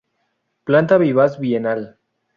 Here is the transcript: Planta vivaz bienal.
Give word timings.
Planta 0.69 0.97
vivaz 1.03 1.39
bienal. 1.45 1.87